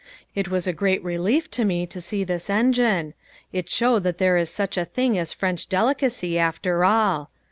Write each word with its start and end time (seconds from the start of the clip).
It 0.33 0.47
was 0.49 0.65
a 0.65 0.73
great 0.73 1.03
relief 1.03 1.51
to 1.51 1.63
me 1.63 1.85
to 1.85 2.01
see 2.01 2.23
this 2.23 2.49
engine. 2.49 3.13
It 3.53 3.69
showed 3.69 4.01
that 4.05 4.17
there 4.17 4.35
is 4.35 4.49
such 4.49 4.75
a 4.75 4.83
thing 4.85 5.15
as 5.15 5.31
French 5.31 5.69
delicacy 5.69 6.39
after 6.39 6.83
all. 6.83 7.29